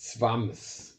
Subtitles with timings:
[0.00, 0.98] Swams.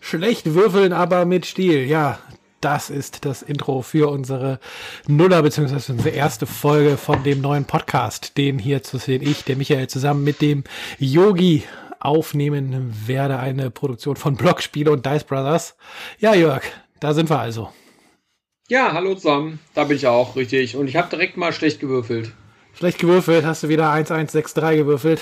[0.00, 1.84] Schlecht würfeln, aber mit Stil.
[1.84, 2.18] Ja,
[2.62, 4.58] das ist das Intro für unsere
[5.06, 9.56] Nuller, beziehungsweise unsere erste Folge von dem neuen Podcast, den hier zu sehen ich, der
[9.56, 10.64] Michael, zusammen mit dem
[10.98, 11.64] Yogi
[12.00, 13.38] aufnehmen werde.
[13.38, 15.76] Eine Produktion von Blockspiele und Dice Brothers.
[16.18, 16.62] Ja, Jörg,
[17.00, 17.70] da sind wir also.
[18.68, 19.60] Ja, hallo zusammen.
[19.74, 20.74] Da bin ich auch, richtig.
[20.74, 22.32] Und ich habe direkt mal schlecht gewürfelt.
[22.72, 25.20] Schlecht gewürfelt, hast du wieder 1163 gewürfelt?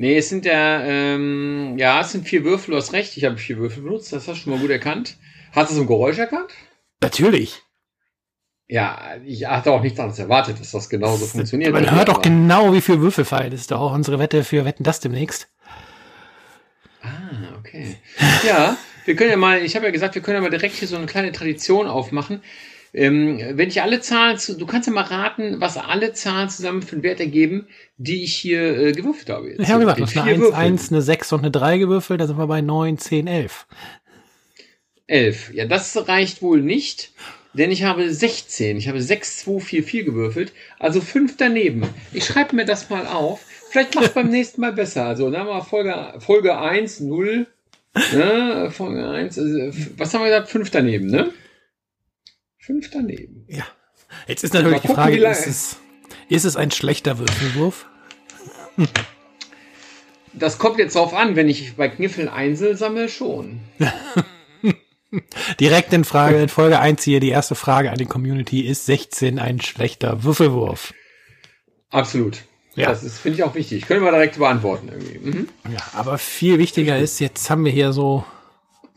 [0.00, 3.36] Nee, es sind ja, ähm, ja, es sind vier Würfel, du hast recht, ich habe
[3.36, 5.18] vier Würfel benutzt, das hast du schon mal gut erkannt.
[5.52, 6.52] Hast du so ein Geräusch erkannt?
[7.02, 7.60] Natürlich.
[8.66, 11.74] Ja, ich hatte auch nichts anderes erwartet, dass das genauso das funktioniert.
[11.74, 13.50] Man hört doch genau, wie viel Würfel fallen.
[13.50, 15.50] Das ist doch auch unsere Wette für Wetten das demnächst.
[17.02, 17.98] Ah, okay.
[18.48, 20.88] Ja, wir können ja mal, ich habe ja gesagt, wir können ja mal direkt hier
[20.88, 22.42] so eine kleine Tradition aufmachen.
[22.92, 26.82] Ähm, wenn ich alle Zahlen, zu, du kannst ja mal raten, was alle Zahlen zusammen
[26.82, 29.48] für einen Wert ergeben, die ich hier äh, gewürfelt habe.
[29.48, 29.60] Jetzt.
[29.60, 32.26] Ich habe gesagt, du hast eine 1, 1, eine 6 und eine 3 gewürfelt, da
[32.26, 33.66] sind wir bei 9, 10, 11.
[35.06, 35.54] 11.
[35.54, 37.12] Ja, das reicht wohl nicht,
[37.52, 38.76] denn ich habe 16.
[38.76, 41.82] Ich habe 6, 2, 4, 4 gewürfelt, also 5 daneben.
[42.12, 43.44] Ich schreibe mir das mal auf.
[43.70, 45.06] Vielleicht macht beim nächsten Mal besser.
[45.06, 47.46] Also, dann haben wir Folge, Folge 1, 0.
[48.14, 49.58] Ne, Folge 1, also,
[49.96, 50.48] was haben wir gesagt?
[50.48, 51.32] 5 daneben, ne?
[52.70, 53.44] 5 daneben.
[53.48, 53.64] Ja.
[54.28, 55.76] Jetzt ist natürlich gucken, die Frage, ist es,
[56.28, 57.86] ist es ein schlechter Würfelwurf?
[60.32, 63.60] Das kommt jetzt drauf an, wenn ich bei Kniffeln Einzel sammle, schon.
[65.58, 69.40] Direkt in Frage, in Folge 1 hier, die erste Frage an die Community, ist 16
[69.40, 70.94] ein schlechter Würfelwurf?
[71.90, 72.42] Absolut.
[72.76, 72.90] Ja.
[72.90, 73.86] Das finde ich auch wichtig.
[73.86, 75.18] Können wir direkt beantworten irgendwie.
[75.18, 75.48] Mhm.
[75.72, 78.24] Ja, aber viel wichtiger ist, jetzt haben wir hier so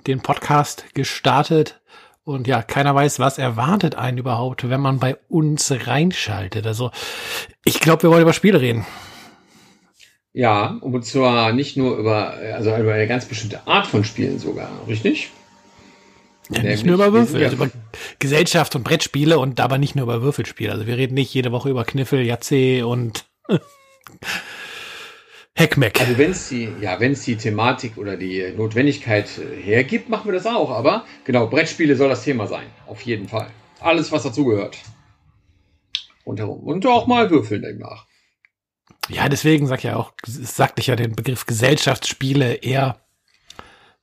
[0.06, 1.82] den Podcast gestartet
[2.24, 6.66] und ja, keiner weiß, was erwartet einen überhaupt, wenn man bei uns reinschaltet.
[6.66, 6.92] Also,
[7.66, 8.86] ich glaube, wir wollen über Spiele reden.
[10.32, 14.70] Ja, und zwar nicht nur über, also über eine ganz bestimmte Art von Spielen sogar,
[14.88, 15.30] richtig?
[16.50, 17.70] Ja, nicht nur über Würfel, also über
[18.20, 20.72] Gesellschaft und Brettspiele und aber nicht nur über Würfelspiele.
[20.72, 23.26] Also wir reden nicht jede Woche über Kniffel, Jatze und
[25.56, 26.00] Heckmeck.
[26.00, 29.30] Also wenn es die, ja, wenn es die Thematik oder die Notwendigkeit
[29.62, 30.72] hergibt, machen wir das auch.
[30.72, 32.66] Aber genau, Brettspiele soll das Thema sein.
[32.88, 33.50] Auf jeden Fall.
[33.80, 34.78] Alles, was dazugehört.
[36.26, 36.64] Rundherum.
[36.64, 38.08] Und auch mal würfeln danach.
[39.10, 43.04] Ja, deswegen sag ja auch, sagte ich ja den Begriff Gesellschaftsspiele eher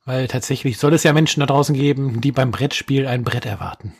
[0.05, 3.93] weil tatsächlich soll es ja Menschen da draußen geben, die beim Brettspiel ein Brett erwarten.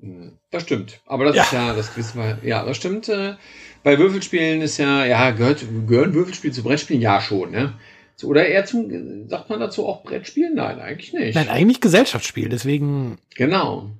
[0.00, 1.00] Hm, das stimmt.
[1.06, 1.42] Aber das ja.
[1.42, 3.08] ist ja, das wissen wir, ja, das stimmt.
[3.08, 3.34] Äh,
[3.82, 7.02] bei Würfelspielen ist ja, ja, gehört, gehören Würfelspiele zu Brettspielen?
[7.02, 7.74] Ja, schon, ne?
[8.22, 10.54] Oder eher zum, sagt man dazu auch Brettspielen?
[10.54, 11.34] Nein, eigentlich nicht.
[11.34, 13.16] Nein, eigentlich Gesellschaftsspiel, deswegen.
[13.34, 13.90] Genau.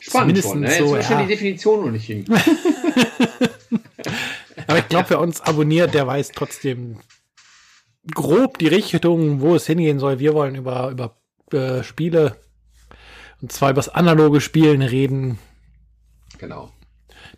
[0.00, 0.68] Spannend schon, ne?
[0.68, 1.22] Jetzt so, ja.
[1.22, 2.24] die Definition noch nicht hin.
[4.68, 7.00] Aber ich glaube, wer uns abonniert, der weiß trotzdem,
[8.14, 10.20] grob die Richtung, wo es hingehen soll.
[10.20, 11.16] Wir wollen über, über
[11.52, 12.36] äh, Spiele
[13.40, 15.38] und zwar über das analoge Spielen reden.
[16.38, 16.70] Genau.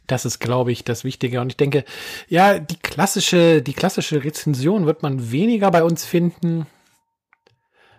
[0.07, 1.41] Das ist, glaube ich, das Wichtige.
[1.41, 1.85] Und ich denke,
[2.29, 6.67] ja, die klassische, die klassische Rezension wird man weniger bei uns finden.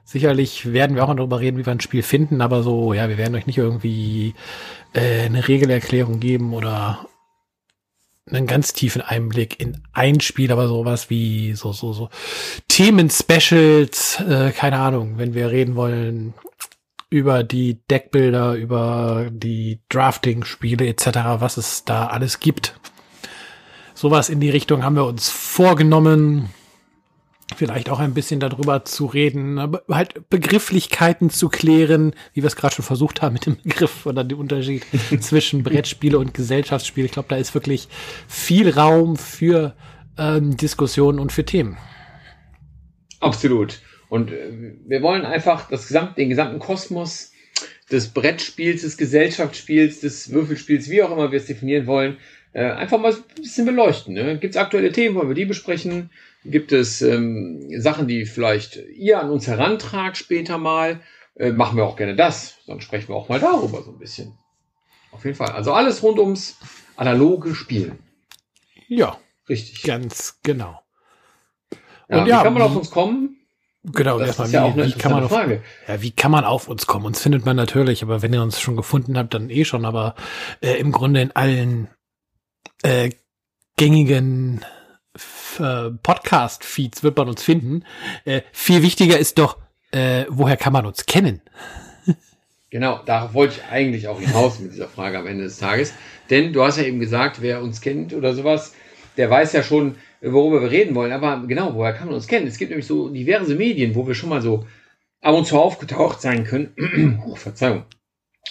[0.04, 3.18] Sicherlich werden wir auch darüber reden, wie wir ein Spiel finden, aber so, ja, wir
[3.18, 4.34] werden euch nicht irgendwie
[4.94, 7.08] äh, eine Regelerklärung geben oder
[8.30, 12.10] einen ganz tiefen Einblick in ein Spiel, aber sowas wie so, so, so
[12.68, 16.34] Themen-Specials, äh, keine Ahnung, wenn wir reden wollen
[17.12, 21.06] über die Deckbilder, über die Drafting-Spiele etc.,
[21.38, 22.80] was es da alles gibt.
[23.94, 26.50] Sowas in die Richtung haben wir uns vorgenommen
[27.56, 32.56] vielleicht auch ein bisschen darüber zu reden, aber halt Begrifflichkeiten zu klären, wie wir es
[32.56, 34.86] gerade schon versucht haben mit dem Begriff oder dem Unterschied
[35.20, 37.06] zwischen Brettspiele und Gesellschaftsspiele.
[37.06, 37.90] Ich glaube, da ist wirklich
[38.28, 39.76] viel Raum für
[40.18, 41.78] ähm, Diskussionen und für Themen.
[43.20, 43.82] Absolut.
[44.12, 47.32] Und äh, wir wollen einfach das gesamt, den gesamten Kosmos
[47.90, 52.18] des Brettspiels, des Gesellschaftsspiels, des Würfelspiels, wie auch immer wir es definieren wollen,
[52.52, 54.14] äh, einfach mal ein bisschen beleuchten.
[54.14, 54.38] Ne?
[54.38, 56.10] Gibt es aktuelle Themen, wollen wir die besprechen?
[56.44, 61.00] Gibt es ähm, Sachen, die vielleicht ihr an uns herantragt später mal?
[61.36, 62.58] Äh, machen wir auch gerne das.
[62.68, 64.38] Dann sprechen wir auch mal darüber so ein bisschen.
[65.12, 65.52] Auf jeden Fall.
[65.52, 66.58] Also alles rund ums
[66.98, 68.00] analoge Spielen.
[68.90, 69.18] Ja.
[69.48, 69.84] Richtig.
[69.84, 70.82] Ganz genau.
[72.10, 73.38] Ja, Und ja, wie kann man auf uns kommen?
[73.84, 75.64] Genau, das erstmal, ist ja wie, auch eine wie kann man auf, Frage.
[75.88, 77.06] Ja, wie kann man auf uns kommen?
[77.06, 80.16] Uns findet man natürlich, aber wenn ihr uns schon gefunden habt, dann eh schon, aber
[80.62, 81.88] äh, im Grunde in allen
[82.84, 83.10] äh,
[83.78, 84.64] gängigen
[85.60, 87.84] äh, Podcast-Feeds wird man uns finden.
[88.26, 89.58] Äh, viel wichtiger ist doch,
[89.92, 91.42] äh, woher kann man uns kennen?
[92.70, 95.94] Genau, darauf wollte ich eigentlich auch hinaus mit dieser Frage am Ende des Tages.
[96.30, 98.74] Denn du hast ja eben gesagt, wer uns kennt oder sowas,
[99.18, 101.12] der weiß ja schon, worüber wir reden wollen.
[101.12, 102.48] Aber genau, woher kann man uns kennen?
[102.48, 104.66] Es gibt nämlich so diverse Medien, wo wir schon mal so
[105.22, 107.22] ab und zu aufgetaucht sein können.
[107.28, 107.84] oh, Verzeihung.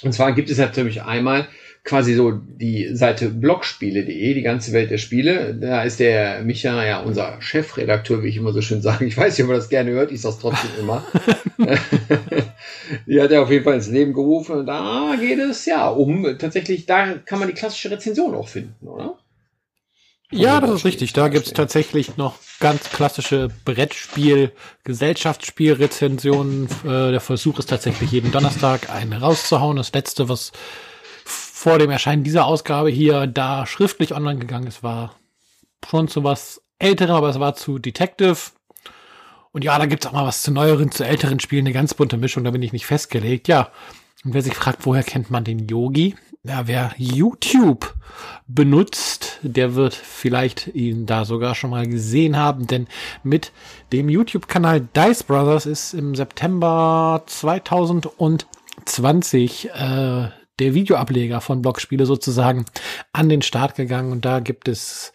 [0.02, 1.48] Und zwar gibt es natürlich einmal
[1.82, 5.54] quasi so die Seite blogspiele.de, die ganze Welt der Spiele.
[5.54, 9.06] Da ist der Micha ja unser Chefredakteur, wie ich immer so schön sage.
[9.06, 11.06] Ich weiß nicht, ob er das gerne hört, ich sage es trotzdem immer.
[13.06, 14.56] die hat er auf jeden Fall ins Leben gerufen.
[14.56, 18.86] Und da geht es ja um tatsächlich, da kann man die klassische Rezension auch finden,
[18.86, 19.18] oder?
[20.30, 21.12] Ja, das ist richtig.
[21.12, 24.52] Da gibt's tatsächlich noch ganz klassische Brettspiel,
[24.84, 26.68] Gesellschaftsspiel-Rezensionen.
[26.84, 29.76] Äh, der Versuch ist tatsächlich jeden Donnerstag eine rauszuhauen.
[29.76, 30.52] Das letzte, was
[31.24, 35.16] vor dem Erscheinen dieser Ausgabe hier da schriftlich online gegangen ist, war
[35.88, 38.36] schon zu was älterem, aber es war zu Detective.
[39.52, 42.16] Und ja, da gibt's auch mal was zu neueren, zu älteren Spielen, eine ganz bunte
[42.16, 43.48] Mischung, da bin ich nicht festgelegt.
[43.48, 43.70] Ja,
[44.24, 46.14] und wer sich fragt, woher kennt man den Yogi?
[46.44, 47.94] Ja, wer YouTube
[48.46, 52.86] benutzt, der wird vielleicht ihn da sogar schon mal gesehen haben, denn
[53.22, 53.52] mit
[53.92, 60.28] dem YouTube-Kanal Dice Brothers ist im September 2020 äh,
[60.58, 62.66] der Videoableger von Blogspiele sozusagen
[63.12, 65.12] an den Start gegangen und da gibt es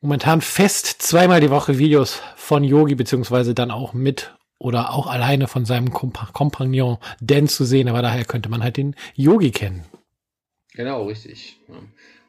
[0.00, 5.48] momentan fest zweimal die Woche Videos von Yogi, beziehungsweise dann auch mit oder auch alleine
[5.48, 9.84] von seinem Komp Kompagnon Dan zu sehen, aber daher könnte man halt den Yogi kennen.
[10.72, 11.58] Genau, richtig.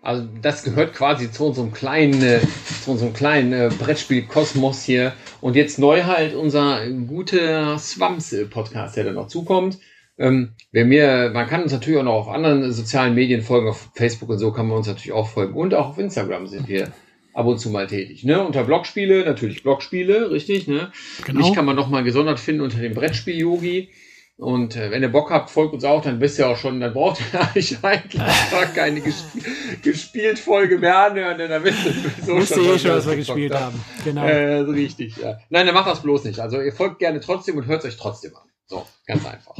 [0.01, 2.39] Also das gehört quasi zu unserem kleinen, äh,
[2.83, 5.13] zu unserem kleinen äh, Brettspiel-Kosmos hier.
[5.41, 9.79] Und jetzt neu halt unser guter Swams-Podcast, der dann noch zukommt.
[10.19, 13.89] Ähm, wer mir, man kann uns natürlich auch noch auf anderen sozialen Medien folgen, auf
[13.93, 15.53] Facebook und so kann man uns natürlich auch folgen.
[15.53, 16.91] Und auch auf Instagram sind wir
[17.33, 18.23] ab und zu mal tätig.
[18.23, 18.43] Ne?
[18.43, 20.67] Unter Blogspiele, natürlich Blogspiele, richtig.
[20.67, 20.91] Ne?
[21.25, 21.39] Genau.
[21.39, 23.89] Mich kann man noch mal gesondert finden unter dem Brettspiel-Yogi.
[24.37, 26.93] Und äh, wenn ihr Bock habt, folgt uns auch, dann wisst ihr auch schon, dann
[26.93, 29.25] braucht ihr eigentlich gar keine gesp
[29.81, 31.93] gespielt Folge mehr anhören, denn dann wisst ihr
[32.23, 33.83] so Wisst schon, eh schon, was wir gespielt haben.
[34.03, 34.23] Genau.
[34.23, 35.39] Äh, richtig, ja.
[35.49, 36.39] Nein, dann macht das bloß nicht.
[36.39, 38.43] Also ihr folgt gerne trotzdem und hört euch trotzdem an.
[38.67, 39.55] So, ganz einfach.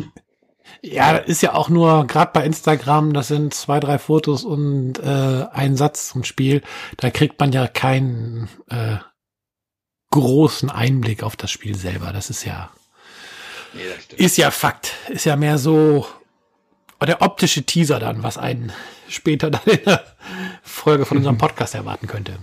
[0.84, 5.46] Ja, ist ja auch nur, gerade bei Instagram, das sind zwei, drei Fotos und äh,
[5.52, 6.62] ein Satz zum Spiel.
[6.98, 8.98] Da kriegt man ja keinen äh,
[10.12, 12.14] großen Einblick auf das Spiel selber.
[12.14, 12.70] Das ist ja
[13.78, 14.94] Nee, ist ja Fakt.
[15.10, 16.06] Ist ja mehr so
[17.06, 18.72] der optische Teaser dann, was einen
[19.08, 20.04] später dann in der
[20.64, 22.34] Folge von unserem Podcast erwarten könnte.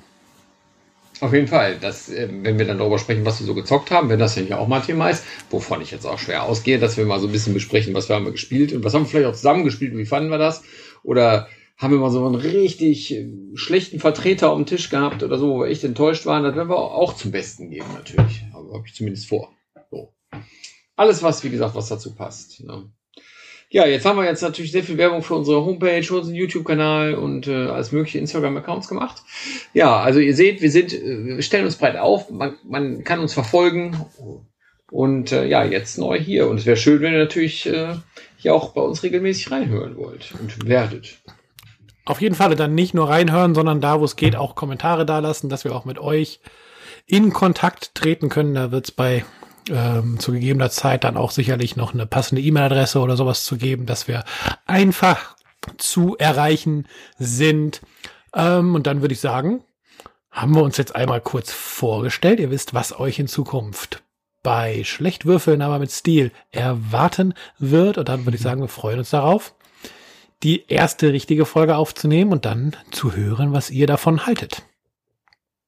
[1.21, 4.09] Auf jeden Fall, dass, äh, wenn wir dann darüber sprechen, was wir so gezockt haben,
[4.09, 7.07] wenn das ja auch mal Thema ist, wovon ich jetzt auch schwer ausgehe, dass wir
[7.07, 9.29] mal so ein bisschen besprechen, was wir haben wir gespielt und was haben wir vielleicht
[9.29, 10.63] auch zusammen gespielt und wie fanden wir das?
[11.03, 15.39] Oder haben wir mal so einen richtig äh, schlechten Vertreter auf dem Tisch gehabt oder
[15.39, 18.45] so, wo wir echt enttäuscht waren, das werden wir auch zum Besten geben, natürlich.
[18.53, 19.53] Aber habe ich zumindest vor.
[19.91, 20.13] So.
[20.97, 22.63] Alles, was, wie gesagt, was dazu passt.
[22.65, 22.91] Ne?
[23.71, 27.49] Ja, jetzt haben wir jetzt natürlich sehr viel Werbung für unsere Homepage, unseren YouTube-Kanal und
[27.49, 29.23] äh, alles mögliche Instagram-Accounts gemacht.
[29.73, 33.19] Ja, also ihr seht, wir sind, äh, wir stellen uns breit auf, man, man kann
[33.19, 34.07] uns verfolgen
[34.93, 36.49] und äh, ja, jetzt neu hier.
[36.49, 37.97] Und es wäre schön, wenn ihr natürlich äh,
[38.37, 41.17] hier auch bei uns regelmäßig reinhören wollt und werdet.
[42.05, 45.49] Auf jeden Fall dann nicht nur reinhören, sondern da, wo es geht, auch Kommentare dalassen,
[45.49, 46.39] dass wir auch mit euch
[47.07, 48.55] in Kontakt treten können.
[48.55, 49.25] Da wird es bei
[49.71, 53.87] ähm, zu gegebener Zeit dann auch sicherlich noch eine passende E-Mail-Adresse oder sowas zu geben,
[53.87, 54.25] dass wir
[54.67, 55.37] einfach
[55.79, 56.87] zu erreichen
[57.19, 57.81] sind.
[58.35, 59.63] Ähm, und dann würde ich sagen,
[60.31, 62.41] haben wir uns jetzt einmal kurz vorgestellt.
[62.41, 64.03] Ihr wisst, was euch in Zukunft
[64.43, 67.99] bei Schlechtwürfeln, aber mit Stil erwarten wird.
[67.99, 69.55] Und dann würde ich sagen, wir freuen uns darauf,
[70.43, 74.63] die erste richtige Folge aufzunehmen und dann zu hören, was ihr davon haltet.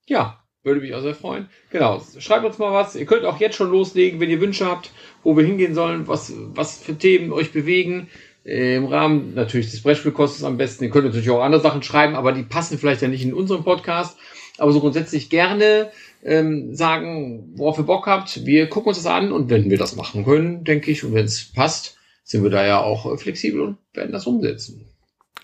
[0.06, 1.49] Ja, würde mich auch sehr freuen.
[1.70, 2.96] Genau, schreibt uns mal was.
[2.96, 4.90] Ihr könnt auch jetzt schon loslegen, wenn ihr Wünsche habt,
[5.23, 8.08] wo wir hingehen sollen, was, was für Themen euch bewegen.
[8.44, 10.85] Äh, Im Rahmen natürlich des Brettspielkostes am besten.
[10.85, 13.64] Ihr könnt natürlich auch andere Sachen schreiben, aber die passen vielleicht ja nicht in unserem
[13.64, 14.18] Podcast.
[14.58, 15.90] Aber so grundsätzlich gerne
[16.25, 18.44] ähm, sagen, worauf ihr Bock habt.
[18.44, 21.25] Wir gucken uns das an und wenn wir das machen können, denke ich, und wenn
[21.25, 24.95] es passt, sind wir da ja auch flexibel und werden das umsetzen.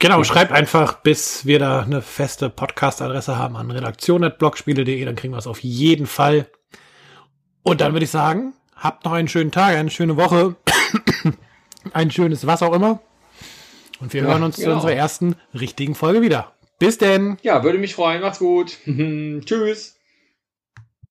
[0.02, 5.38] Genau, schreibt einfach, bis wir da eine feste Podcast-Adresse haben an redaktion.blogspiele.de, dann kriegen wir
[5.38, 6.48] es auf jeden Fall.
[7.62, 10.56] Und dann würde ich sagen, habt noch einen schönen Tag, eine schöne Woche,
[11.92, 13.00] ein schönes was auch immer.
[14.00, 14.70] Und wir ja, hören uns genau.
[14.70, 16.50] zu unserer ersten richtigen Folge wieder.
[16.80, 17.36] Bis denn.
[17.42, 18.22] Ja, würde mich freuen.
[18.22, 18.78] Macht's gut.
[18.84, 20.00] Tschüss.